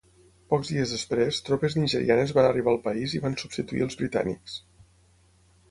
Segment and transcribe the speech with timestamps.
[0.51, 4.59] Pocs dies després tropes nigerianes van arribar al país i van substituir als britànics.